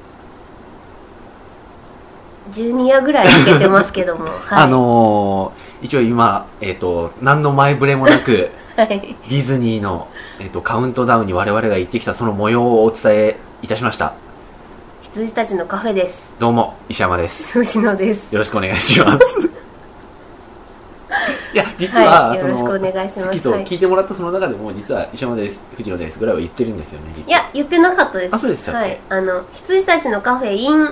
[2.50, 8.50] 12夜ぐらい明けてますけども、 はい、あのー、一応今、えー、と何の前触れもなく
[8.80, 9.00] はい。
[9.00, 10.08] ディズニーの、
[10.40, 14.14] えっとカウントダウンに我々が行ってきたその模様をお伝えいたしました。
[15.02, 16.34] 羊たちのカフェです。
[16.38, 17.62] どうも石山です。
[17.62, 18.32] 吉野です。
[18.32, 19.50] よろしくお願いします。
[21.52, 23.38] いや実は、はいよろしくお願いします。
[23.40, 23.64] そうはい。
[23.66, 28.34] 聞いてもらったその中でも実は石山です藤野ですぐらいは言ってるんですよねいや言ってなかったです。
[28.34, 28.80] あそうでしたっけ？
[28.80, 29.00] はい。
[29.08, 30.90] あの羊たちのカフェ in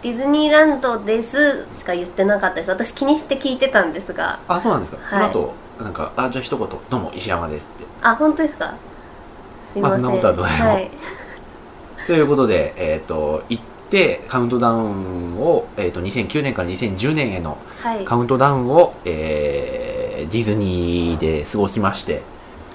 [0.00, 2.70] ディズニーランドですしか言ってなかったです。
[2.70, 4.38] 私気にして聞いてたんですが。
[4.46, 5.32] あそうなんですか、はい。
[5.32, 7.84] その後なんかあじゃあ一言どうも石山ですって。
[8.02, 8.74] あ本当ですか？
[9.72, 10.70] すいません、まあそんなことはどうでも。
[10.70, 10.90] はい、
[12.06, 22.22] ということで、えっ、と、行って、カウントダウンを、えっ、と、2009年から2010年へのはい、カウントダウンを、えーディズニーで過ごしまして、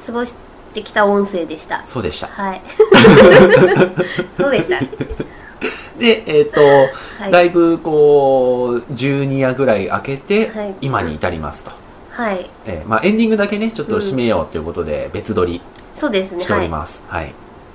[0.05, 0.35] 過ごし
[0.73, 1.85] てきた音声でした。
[1.85, 2.27] そうでした。
[2.27, 2.61] はい。
[4.39, 4.79] そうでした。
[5.99, 6.61] で、えっ、と、
[7.21, 7.31] はい。
[7.31, 10.75] だいぶ、こう、12夜ぐらい空けて、はい。
[10.81, 11.71] 今に至りますと。
[12.13, 12.49] はい。
[12.65, 15.61] えーまあ、エンディングだけね、ちょっと締めようということで、別撮り
[15.95, 16.41] そうですね。
[16.41, 17.05] しておはいります。
[17.07, 17.33] はい。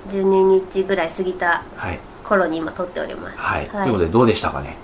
[0.09, 1.99] 12日ぐらい過ぎたはい。
[2.23, 3.37] 頃に今撮っております。
[3.37, 3.67] はい。
[3.67, 3.83] はい。
[3.83, 4.77] ということで、どうでしたかね？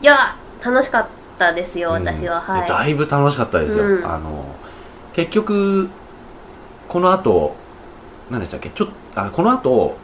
[0.00, 1.06] いや楽しかっ
[1.38, 4.06] たですよ私は、うんはいだいぶ楽しかったですよ、うん。
[4.06, 4.44] あの
[5.12, 5.90] 結局
[6.88, 7.54] この後
[8.30, 8.70] 何でしたっけ？
[8.70, 9.96] ちょっあこの後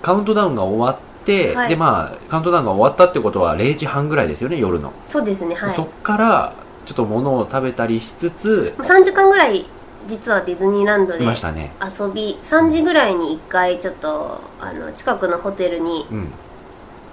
[0.00, 1.68] カウントダウンが終わって、はい。
[1.70, 5.70] でまあカウントダウンが終わったってことは0時半ぐらいですよね夜の、そうですねはい。
[5.70, 6.54] そっから
[6.86, 9.64] ちょっと物を食べたりしつつ3時間ぐらい
[10.06, 11.72] 実はディズニーランドいでましたね。
[11.80, 16.28] 遊び3時ぐらいに1回ちょっとあの近くのホテルにうん。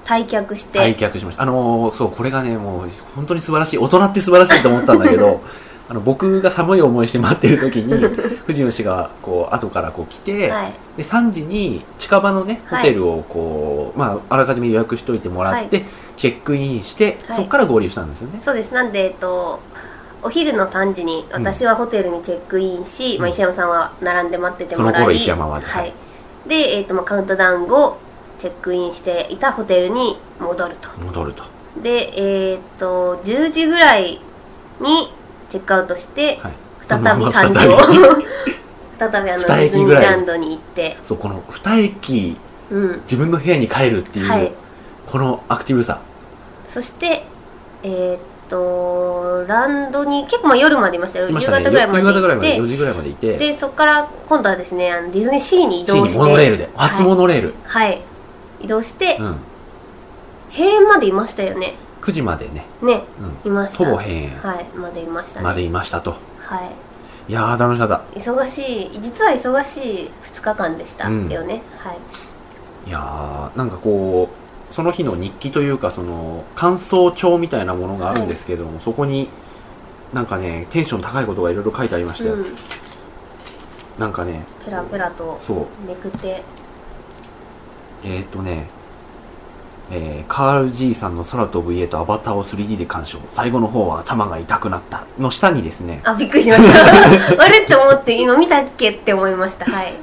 [0.05, 1.43] 退却して、退却しました。
[1.43, 5.41] あのそうこれがねもう本当に素晴らしい大人って素晴らしいと思ったんだけど
[5.88, 7.93] あの僕が寒い思いして待ってる時に
[8.47, 10.73] 藤野氏がこう後からこう来て、はい。
[10.97, 12.86] で3時に近場のねホはい。
[12.86, 15.86] テルをこう、まああらかじめ予約しといてもらって、
[16.19, 17.34] チェックインして、はい。
[17.34, 18.39] そこから合流したんですよね。
[18.41, 18.73] そうです。
[18.73, 19.62] なんでえっと
[20.21, 23.21] お昼の3時に私はホテルにチェックインし、うん。
[23.21, 25.93] まあ、石山さんは並んで待っててもらいその頃石山ははい、
[26.45, 27.97] で、えっとまあ、カウントダウン後
[28.38, 30.89] チェックインしていたホテルに戻ると。
[31.05, 31.43] 戻ると。
[31.82, 32.12] で
[32.51, 34.19] えっと10時ぐらいに
[35.47, 36.53] チェックアウトして、はい。
[36.82, 37.77] 再びそのまま3時を
[38.99, 40.97] 再びあの二ディズニランドに行って。
[41.01, 42.38] そうこの2駅
[42.71, 43.01] うん。
[43.03, 44.51] 自分の部屋に帰るっていう、はい。
[45.08, 46.01] このアクティブさ
[46.69, 47.23] そして
[47.84, 51.27] えーっとランドに結構まあ夜までいましたよ。
[51.27, 51.34] ね。
[51.34, 53.38] 方ぐらいまで夕方ぐらいまで行っ4時ぐらいまでいてて。
[53.38, 56.19] でそこから今度はですねあのディズニーシーに移動して。
[56.19, 56.69] モノレールで。
[56.75, 58.01] 初モノレール、はい。
[58.62, 59.38] 移動して、うん、
[60.51, 61.75] 閉園までいましたよね。
[62.01, 63.03] 9時までね、ね。
[63.45, 63.86] うん、いました。
[63.86, 64.29] ほぼ閉園。
[64.39, 64.65] はい。
[64.75, 65.45] までいましたね。
[65.45, 66.12] までいましたと。
[66.12, 66.17] は
[67.27, 67.32] い。
[67.32, 68.01] いやー楽しかった。
[68.19, 69.01] 忙しい。
[69.01, 71.12] 実は忙しい2日間でしたよ
[71.43, 71.97] ね、はい。
[72.88, 74.38] いやーなんかこう
[74.71, 79.29] その日の日記というかその感想帳みたいなものがあるんですけれども、そこに
[80.13, 82.45] なんかねテンション高いことがいろいろ書いてありましたよ、うん。
[83.99, 85.88] なんかねペラペラとそう。
[85.88, 86.43] めくって。
[88.03, 88.69] えっ、ー、とね
[89.91, 93.19] えーカール G さんの空飛ぶ家とアバターを 3D で鑑賞。
[93.32, 95.05] 最後の方は頭が痛くなった。
[95.17, 96.79] の下にですねあびっくりしました。
[97.43, 97.63] あれ？
[97.63, 98.91] って思って今見たっけ？
[98.91, 99.65] って思いました。
[99.65, 99.93] はい。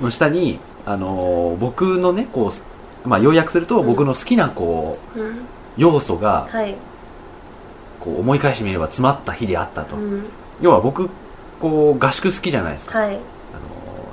[0.00, 2.75] の下にあのー僕のねこう
[3.06, 3.86] まあ要約するとうん。
[3.86, 5.36] 僕の好きなこううん。
[5.76, 6.74] 要素がはい、
[8.00, 10.24] こう思い返してみれば詰まった日であったと、うん、
[10.60, 11.10] 要は僕
[11.60, 12.98] こう合宿好きじゃないですか。
[12.98, 13.10] はい。
[13.10, 13.20] あの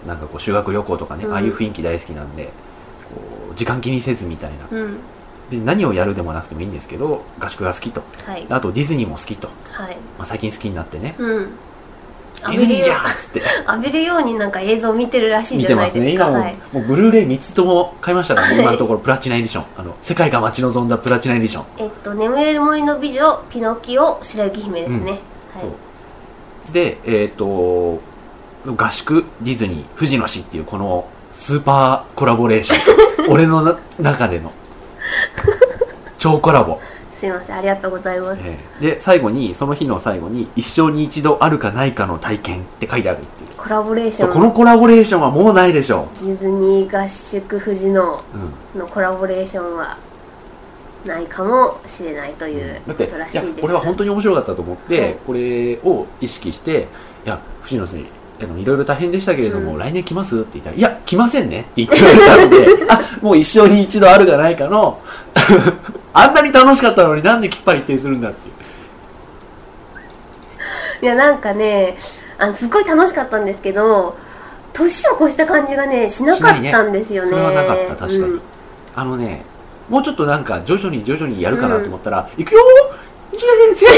[0.08, 1.34] なんかこう修学旅行とかね、うん。
[1.34, 2.52] ああいう雰囲気大好きなんでこ
[3.52, 4.68] う時間気にせずみたいな。
[4.70, 4.98] うん。
[5.50, 8.04] 別に何をやるでもなくてもいいんですけど合宿が好きと。
[8.26, 8.46] はい。
[8.50, 9.96] あとディズニーも好きと、はい。
[10.18, 11.16] まあ、最近好きになってね。
[11.18, 11.50] うん
[12.52, 13.42] ディズニーじゃんっつって。
[13.68, 16.14] 浴びるようになんか映像見てるらしい見てじゃないですますね。
[16.14, 16.58] 今も,、かはい。
[16.72, 18.64] もうブルーレイ3つとも買いましたからね、はい。
[18.64, 19.66] 今のところプラチナエディション。
[19.78, 21.66] あの世界が待ち望んだプラチナエディション。
[21.78, 25.20] えっと眠れる森の美女ピノキオ白雪姫ですね、はい。
[25.62, 25.68] そ
[26.72, 26.74] う。
[26.74, 28.00] でえっ、と
[28.66, 33.32] 合宿ディズニー藤野氏っていうこのスーパーコラボレーション。
[33.32, 34.52] 俺のな中での。
[36.24, 36.80] 超コラボ、
[37.24, 37.54] すいませ。
[37.54, 38.42] んありがとうございます。
[38.44, 43.50] えーで最後にその日の最後に一生に一度あるかないかの体験って書いてあるっていう。
[43.56, 44.28] コラボレーション。
[44.28, 48.82] そうこのコラボレーションはもうないでしょディズニー合宿富士のう、うん。
[48.82, 49.98] のコラボレーションは
[51.06, 53.62] ないかもしれないというこだっていやとらしいです。
[53.62, 55.16] これは本当に面白かったと思って、はい。
[55.26, 56.88] これを意識して
[57.26, 58.06] いや藤野さん
[58.42, 59.78] あのいろいろ大変でしたけれども、うん。
[59.78, 65.00] 来年来ますって言ったら「いや来ませんね」って言ってくれたんで あもう一生に一度あるかないかの
[66.14, 68.54] あんなに楽しかったのになんできっぱり否定するんだっていう。
[71.02, 71.98] いやなんかね
[72.38, 74.16] あのすごい楽しかったんですけど
[74.72, 77.30] 年を越した感じがねしなかったんですよね。
[77.30, 78.34] それはなかった確かに。
[78.34, 78.42] うん。
[78.96, 79.44] あのね
[79.90, 83.90] もうちょっとなんか徐々に徐々にやるかなと思ったら、いくよー1年生つ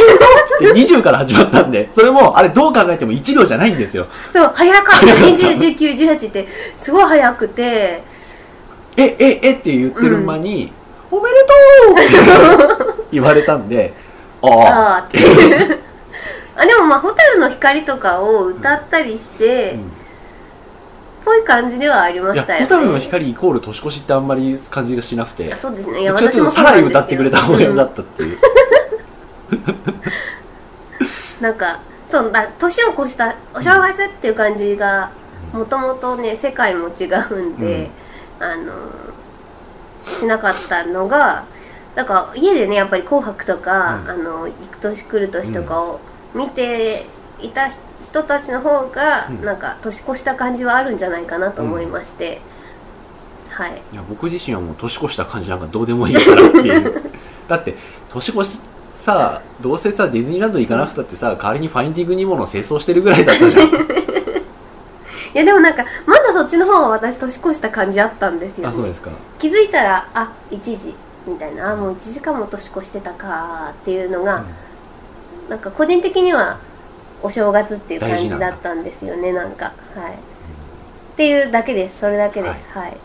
[0.55, 4.07] って20から始まったんでそれもあれどう考えても1秒じゃないんですよ。
[4.32, 5.07] そう早かった。
[5.07, 5.26] 早かった。
[5.26, 6.47] 201918って
[6.78, 8.03] すごい早くて。
[8.97, 10.72] えええって言ってる間に、
[11.18, 13.93] おめでとうって言われたんで
[14.41, 15.80] ああっていう
[16.55, 19.91] あでもまあ「蛍の光」とかを歌ったりして、うん。
[21.26, 22.66] ぽい感じではありましたよね。
[22.68, 26.01] 蛍の光イコール年越しってあんまり感じがしなくてあそうですね。
[26.01, 28.38] いやちょっ私もとさらに歌ってくれた方がよかったっていう、
[31.41, 35.09] なんかそうだ年を越したお正月っていう感じが
[35.51, 37.89] もともとね世界も違うんで、
[38.39, 38.74] あの
[40.06, 41.45] しなかったのが
[41.95, 44.10] だから家でねやっぱり「紅白」とか「うん。
[44.10, 45.99] あの行く年来る年」とかを
[46.34, 47.06] 見て
[47.41, 47.70] いた
[48.01, 49.45] 人たちの方が、うん。
[49.45, 52.41] なんか年越した感じはあるんじゃないかなと思いまして、
[53.49, 53.82] はい。
[53.93, 57.12] いや僕自身はもう年越した感じなんかどうでもいいからっていう。
[57.47, 57.76] だって
[58.10, 58.60] 年越し
[58.93, 63.70] さどうせさディズニーランド行かなくたってさ代わりにファインディングにものを清掃してるぐらいだったじゃん
[65.36, 69.12] いやでもなんかまだそっちの方が私年越した感じあったんですよ、ね、あそうですか。
[69.38, 70.96] 気づいたらあ1時
[71.28, 71.74] みたいな。
[71.74, 74.46] あもう1時間も年越してたかっていうのが、
[75.50, 76.60] なんか個人的には
[77.22, 79.74] お正月っていう感じだったんですよねなんか。
[79.96, 80.16] はい、っ
[81.18, 82.00] ていうだけです。
[82.00, 82.70] それだけです。
[82.70, 82.98] はい、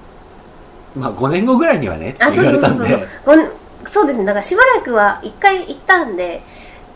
[0.94, 3.52] まあ5年後ぐらいにはねあそうそうそうそう。
[3.86, 4.24] そうですね。
[4.24, 6.42] だからしばらくは1回行ったんで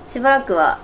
[0.09, 0.79] しばらくは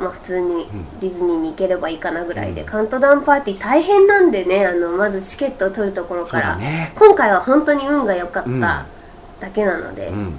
[0.00, 0.66] まあ普通にん。
[1.00, 2.66] ディズニーに行ければいいかなぐらいで、うん。
[2.66, 6.92] カウントダウンパーティー大変なんでねあのまずチケットを取るところから、だね。
[6.96, 8.60] 今回は本当に運が良かっうん。
[8.60, 8.86] た
[9.40, 10.38] だけなので、うん。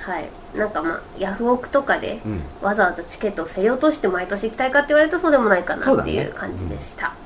[0.00, 0.28] はい。
[0.56, 2.40] なんかまあヤフオクとかでうん。
[2.62, 7.16] わざわざチケットを競り落として毎年行きたいかって言われるとそうでもないかなっていう感じでした、はい。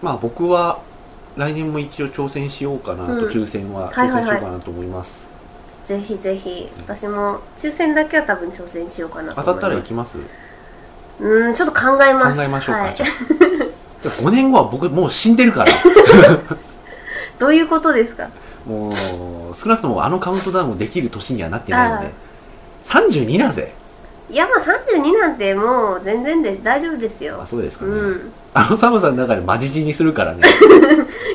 [0.00, 0.80] まあ僕は
[1.36, 3.28] 来年も一応挑戦しようかなと、うん。
[3.28, 4.36] 抽選は挑はいはいはい。
[4.36, 5.32] 戦しようかなと思います、
[5.84, 6.70] ぜひぜひ。
[6.78, 9.46] 私も抽選だけは多分挑戦しようかなと思います。
[9.46, 10.18] 当たったら行きます？
[11.20, 12.38] うーんちょっと考えます。
[12.38, 12.94] 考えましょうか、はい。
[12.94, 13.08] じゃあ。
[14.04, 15.72] 5年後は僕もう死んでるから。
[17.38, 18.28] どういうことですか？
[18.66, 22.10] もう少なくともあのカウントダウンをできる年にはなってないので。
[22.84, 23.72] 32だぜ？
[24.30, 27.40] いやまあ32なんてもう全然で大丈夫ですよ。
[27.42, 28.32] あそうですかね、うん。
[28.54, 30.42] あの寒さの中でマジ死にするからね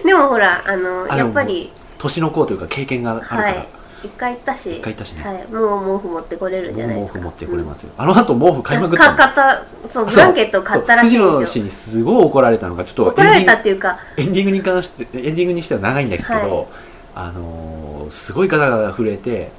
[0.05, 3.67] でもほらあのあやっぱり年の子というか経験があるから、はい
[4.03, 5.23] 一回行ったし一回行ったしね。
[5.23, 7.19] はい、もう毛布持ってこれるんじゃないですか。
[7.19, 11.27] 毛布持ってこれますよ、あの後毛布買いまくったかの買ったそうブランケットを買ったらしいそう。
[11.27, 13.99] 藤野すよ氏にすごい怒られたのがちょっと怒られたっていうか。
[14.17, 16.67] エンディングに関してエンディングにしては長いんですけど、はい。
[17.15, 19.51] あのーすごいガタガタ震えて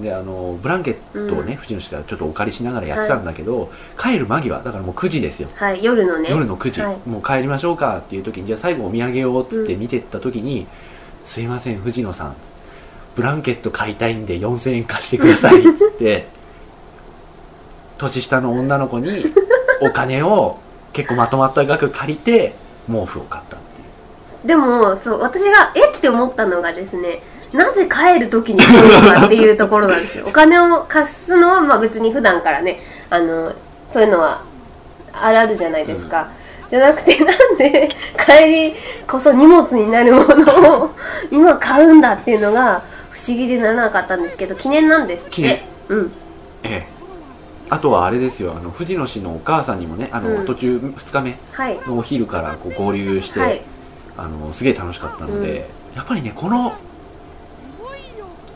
[0.00, 1.56] であのーブランケットをね、うん。
[1.56, 5.48] 藤野氏がちょっとお借りしながらやってたんだけど、帰る間際だからもう9時ですよ。
[5.54, 5.82] はい。
[5.82, 6.28] 夜のね。
[6.30, 7.08] 夜の9時、はい。
[7.08, 10.66] もう帰りましょうかっていう時にじゃあ最後お土産をっつって見てった時に、
[11.24, 12.36] すいません藤野さん
[13.16, 16.36] ブランケット買いたいんで4000円貸してくださいっ つって。
[17.98, 19.24] 年下の女の子に
[19.80, 20.58] お金を
[20.92, 22.54] 結構まとまった額借りて
[22.86, 23.84] 毛布を買ったってい
[24.44, 24.48] う。
[24.48, 30.24] でもそう私がえって思ったのがですねなぜ帰る時に買うのかっていうところなんですよ。
[30.28, 33.52] お金を貸すのはまあ別に普段からねあの
[33.92, 34.42] そういうのは
[35.12, 36.28] あるあるじゃないですか、
[36.68, 37.88] じゃなくてなんで
[38.18, 38.74] 帰り
[39.06, 40.90] こそ荷物になるものを
[41.30, 42.82] 今買うんだっていうのが
[43.16, 45.36] 不思議でならなかったんですけど記念なんですって。
[45.36, 45.60] 記念？
[45.88, 46.12] うん。
[46.64, 46.86] ええ。
[47.70, 48.54] あとはあれですよ。
[48.54, 50.44] あの藤野氏のお母さんにもねあの、うん。
[50.44, 51.78] 途中2日目はい。
[51.86, 53.62] のお昼からこう合流して、はい。
[54.18, 56.74] あのすげえ楽しかったので、やっぱりねこの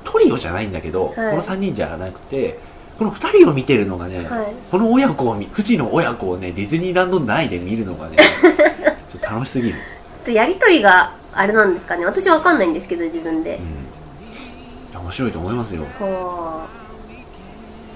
[0.05, 1.15] トリオじゃないんだけど、はい。
[1.15, 2.59] この3人じゃなくて
[2.99, 4.55] この2人を見てるのがね、はい。
[4.71, 8.19] この親子を見富士の親子をねディズニーランド内で見るのがね
[9.09, 9.77] ちょっと楽しすぎる、
[10.23, 12.05] とやりとりがあれなんですかね。
[12.05, 13.57] 私わかんないんですけど自分で。
[13.57, 13.67] うん、い
[14.93, 15.85] や面白いと思いますよ。
[15.99, 16.63] ほ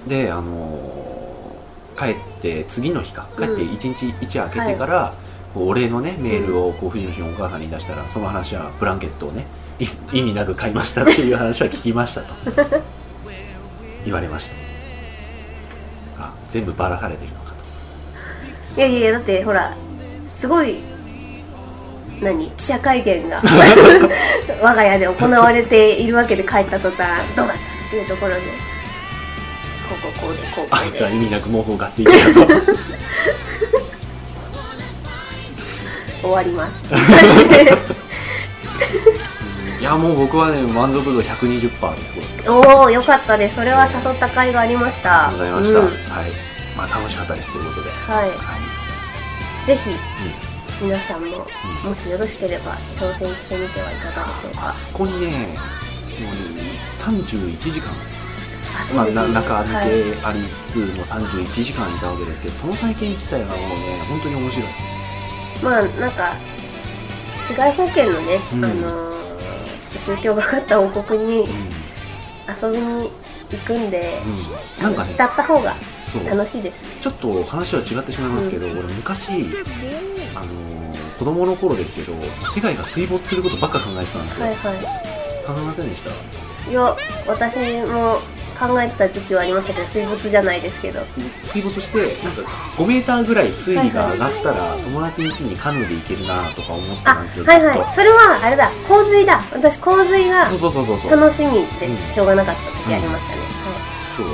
[0.07, 1.05] であのー
[1.97, 3.29] 帰って次の日か。
[3.37, 5.15] 帰ってうん1日一夜明けてから、
[5.55, 9.47] こうお礼のねメールをこう藤野氏のお母さんに出したらその話はブランケットをね
[9.79, 9.87] い
[10.19, 12.35] 意味なく買いましたっていう話は聞きましたと。
[14.05, 14.51] 言われまし
[16.19, 16.25] た。
[16.25, 17.53] あ全部ばらされてるのか
[18.75, 18.81] と。
[18.81, 19.73] いやいやだってほら
[20.27, 20.79] すごい
[22.21, 22.51] 何？
[22.57, 23.43] 記者会見が。
[24.63, 26.99] 我が家で行われているわけで帰った途端
[27.37, 27.63] どうだった？
[27.87, 28.41] っていうところで。
[28.41, 32.19] こうこうこうでこうこあいうつはで意味なく毛布を買っていたと。
[36.23, 36.77] 終わります。
[39.81, 42.01] いやもう僕はね満足度120%で
[42.45, 45.29] すおおよかったですそれは誘った甲斐がありました。
[45.29, 45.87] ありがとうございました、うん。
[45.87, 45.95] はい。
[46.75, 48.29] まあ楽しかったですということで、はい。
[48.31, 49.67] はい。
[49.67, 49.91] ぜひ
[50.85, 51.27] 皆さんも、
[51.89, 54.69] もしよろしければ挑戦してみてはいかがでしょうか？
[54.69, 55.29] あそこにね
[56.21, 56.35] もう
[57.01, 57.89] 31時間。
[58.95, 59.89] まあ、ねな中抜はい。
[59.89, 64.67] けありつつ、もう31時間いたわけですけどその体験自体がもうね本当に面白い。
[65.63, 66.35] まあなんか
[67.47, 68.65] 治外法権のね、うん。
[68.65, 69.15] あのー
[69.95, 71.47] ちょっと宗教がかった王国にう
[72.63, 73.09] 遊びに
[73.53, 74.27] 行くんで、ん、
[74.79, 75.73] うん、なんかね浸った方が
[76.29, 77.01] 楽しいです。
[77.01, 79.31] ちょっと話は違ってしまいますけど、俺昔
[80.35, 80.74] あのー
[81.25, 82.13] 子供の頃ですけど
[82.53, 84.73] 世界が水没することばっか考えてたんですよ、はいは
[85.47, 86.11] 考えませんでした？
[86.69, 86.95] いいや
[87.27, 87.59] 私
[87.89, 88.21] も
[88.61, 91.01] 考えてた時期はありましたけど水没じゃないですけど。
[91.43, 92.43] 水没してなんか
[92.77, 97.95] 5メーターぐらい水位が上がったら、友達ん家にカヌーで行けるなとか思ってあたんですよはいはい。
[97.95, 98.71] それはあれだ。
[98.89, 99.41] 洪水だ。
[99.53, 103.41] 私洪水が楽しみでうんしょうがなかった時ありましたね、
[104.17, 104.27] そう。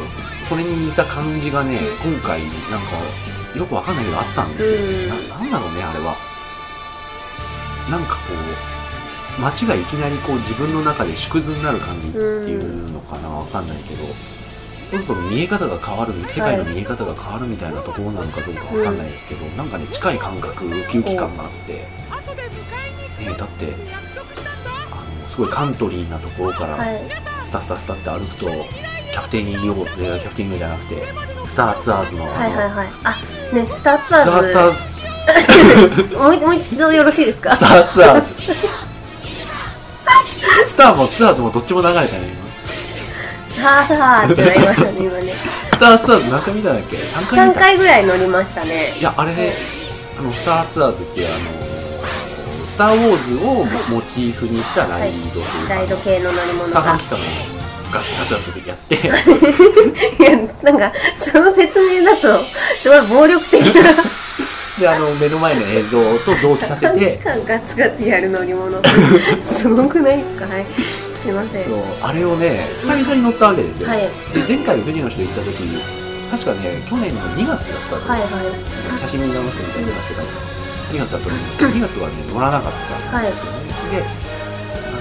[0.49, 5.31] それに似た感じがね、今回なんかよくわかんないけどあったんですよ、うん。
[5.31, 6.15] ななんだろうねあれは
[7.91, 8.21] なんかこ
[9.39, 14.05] う街がいきなりこう自分の中で縮図になる感じっていうのかなわかんないけど
[14.91, 21.85] そうすると見え方が変わる世界の見え方が変わるみたいなところなのかどうかわかんないですけど、なんかね近い感覚ウキウキ感があって、ね、
[23.39, 23.67] だって
[24.91, 26.77] あのすごいカントリーなところから、
[27.45, 28.47] スタスタスタって歩くと
[29.13, 31.07] キャプテンイオキャプテンイオじゃなくて
[31.47, 32.89] スターツアーズのあの、はいはいはい。
[33.05, 35.00] あねスターツアーズ
[36.19, 37.51] もうもう一度よろしいですか？
[37.57, 38.35] スターツアーズ。
[40.67, 42.09] スターもツアーズもどっちも流れたね
[43.61, 45.33] さあさあってなりましたね今ね。
[45.33, 48.95] 今 スターツアーズ何回見たんだっけ？3回見3た回ぐらい乗りましたね。
[48.99, 49.53] いやあれね
[50.19, 51.37] あのスターツアーズってあの
[52.69, 53.65] スター・ウォーズを
[53.95, 56.81] モチーフにしたライドというか、ライド系の乗り物が。
[56.99, 57.25] 企画の
[57.93, 58.95] ガツガツガツやって。
[60.23, 62.45] いやなんかその説明だと
[62.83, 63.91] すごい暴力的な
[64.81, 68.83] であの目の前の映像と同期させ3時て間ガツガツやる乗り物
[69.45, 70.47] すごくないですか？
[70.47, 70.65] はい。
[70.65, 71.65] すいません。
[72.01, 74.01] あれをね久々に乗ったわけですよ、はい。
[74.01, 74.09] で
[74.49, 75.53] 前回富士の人行った時
[76.31, 83.59] 確かね去年の2月だったと、はいは写真見直してみたりとかしてた2月だと思いますけど2月はね乗らなかったんですよね、
[83.91, 84.97] であ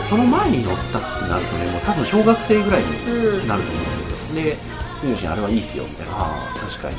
[0.00, 3.84] のその前に乗ったってなるとねもう多分小学生ぐらいにいうんなると思う
[4.32, 4.56] んですよ。
[4.56, 4.56] で
[5.02, 6.12] 富士のあれはいいっすよみたいな。
[6.16, 6.96] ああ確かに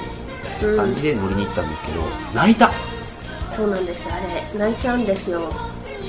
[0.78, 2.02] 感じで乗りに行ったんですけど、
[2.34, 2.72] 泣いた。
[3.48, 4.08] そうなんです。
[4.12, 5.50] あれ泣いちゃうんですよ。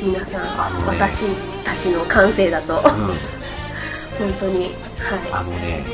[0.03, 0.49] 皆さん、ね。
[0.87, 1.27] 私
[1.65, 2.75] たちの感性だと。
[2.75, 2.83] うん。
[4.19, 4.75] 本当に。
[5.01, 5.85] はあのね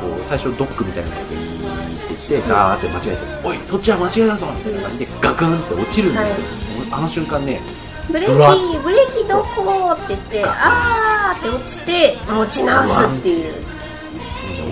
[0.00, 6.44] こう最初ドックみたいなのがビーって言ってガーって間違えて「おいそっちは間違いだぞ!」みたいな感じでガクンって落ちるんですよ、
[6.92, 7.60] あの瞬間ね
[8.08, 13.54] いブレーキブレーキどこって言ってあーって落ちて持ち直すっていう。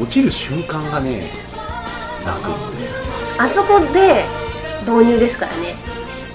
[0.00, 1.32] 落ちる瞬間がね
[2.24, 2.50] 泣く
[3.38, 4.24] あそこで
[4.80, 5.74] 導入ですからね。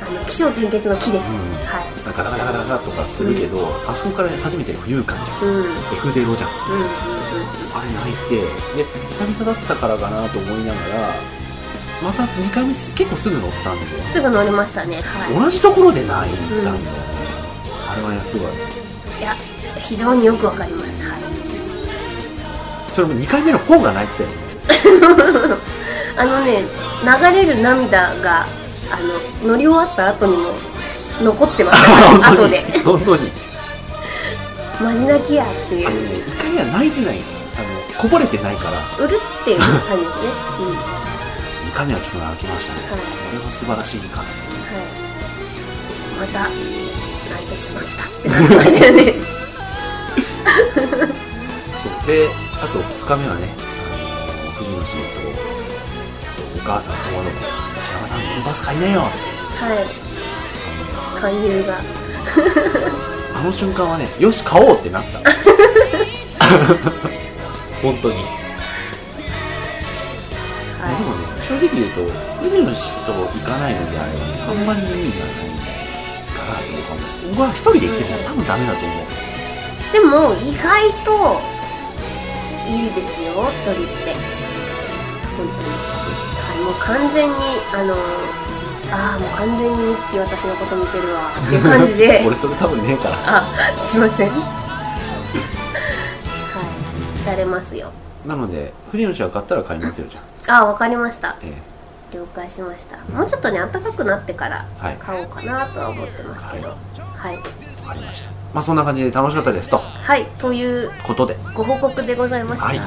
[0.02, 1.40] あの起承転結の木です、うん。
[1.66, 2.06] はい。
[2.06, 6.56] なんかガタガタガタガタとかするけど、あそこから初めて浮遊感じゃんうんうんうん F ゼロじゃんうん
[7.74, 8.36] あれ泣いて
[8.78, 11.14] で久々だったからかなと思いながら
[12.04, 17.12] また2回目結構すぐ乗ったんですよすぐ乗りましたねは同じところで泣いたんだよ、うん
[17.92, 18.56] あれはねすごいい
[19.20, 19.36] いや
[19.76, 21.22] 非常によくわかりますはい
[22.90, 24.36] それも2回目の方が泣いてたよね
[26.18, 26.64] あのね
[27.02, 28.46] 流れる涙が
[28.92, 29.00] あ
[29.44, 30.50] の乗り終わった後にも
[31.22, 31.86] 残ってます。
[32.30, 32.64] 後で。
[32.84, 33.32] 本当に。
[34.82, 35.88] マジ泣きやっていう。
[35.88, 39.06] あのね1回目は泣いてないあのこぼれてないから。
[39.06, 40.30] うるっていう感じですね、
[40.60, 40.76] うん。
[40.76, 40.82] は
[41.72, 42.80] 2回目はちょっと泣きましたね。
[42.82, 42.90] い。
[42.90, 42.96] こ
[43.38, 44.30] れは素晴らしいかなは
[44.82, 45.12] い。
[46.20, 49.16] また泣いてしまったってなりましたよね。
[51.82, 52.08] そう。
[52.08, 52.30] で
[52.62, 53.50] あと2日目はね
[54.44, 55.02] あの藤野氏と
[55.48, 55.51] お
[56.64, 59.12] 母さんともども石山さんこのバス買いなよはい。
[61.20, 61.76] 勧誘が。
[63.36, 65.20] あの瞬間はねよし買おうってなった。
[67.82, 68.16] 本当に、
[70.80, 72.06] まあでもはね正直言うと
[72.44, 75.50] 藤野氏と行かないのであればねあんまり意味がない
[76.38, 78.98] かなと思う僕は一人で行っても多分ダメだと思う。
[78.98, 81.42] いでも意外と
[82.68, 84.14] いいですよ一人って。
[85.38, 85.50] 本当に。
[86.42, 87.36] はい、もう完全に
[87.74, 87.96] あの
[88.92, 91.32] ああもう完全にミッキー私のこと見てるわ。
[91.40, 92.24] っていう感じで。
[92.26, 93.16] 俺それ多分ねえから。
[93.26, 93.44] あ
[93.78, 94.30] すいません。
[94.30, 94.40] はい。
[97.18, 97.92] 浸れますよ。
[98.26, 100.66] なので藤野氏が買ったら買いますよじゃあ。
[100.66, 101.30] わかりました。
[101.30, 101.54] あ、え。
[102.14, 102.98] 了解しました。
[103.16, 104.98] もうちょっとね暖かくなってからはい。
[105.00, 106.68] 買おうかなとは思ってますけど。
[106.68, 106.74] は
[107.32, 107.36] い。
[107.36, 108.30] えわかりました。
[108.54, 109.78] まあそんな感じで楽しかったですと。
[109.78, 110.26] はい。
[110.38, 111.38] ということで。
[111.54, 112.82] ご報告でございました、はい。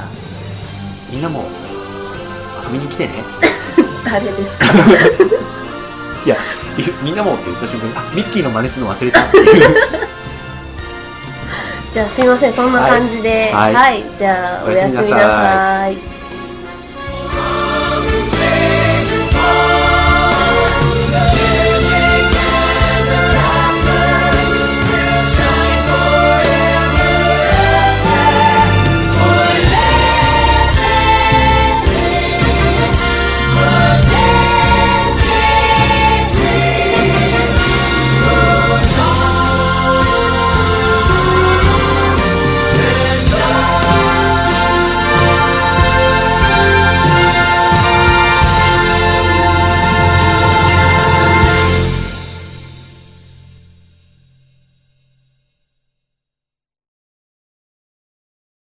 [1.11, 1.47] みんなも
[2.62, 3.53] 遊びに来てね
[4.05, 4.66] 誰ですか？
[6.26, 6.38] いや、い
[7.02, 9.76] みんなもって言った瞬間に、あ、ミッキーの真似するの忘れたっていう。
[11.92, 13.50] じゃあすいませんそんな感じで。
[13.52, 13.74] はい。
[13.74, 16.14] はい、じゃあおおやすみなさい